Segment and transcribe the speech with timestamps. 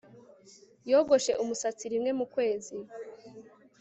[0.89, 2.73] yogoshe umusatsi rimwe mu kwezi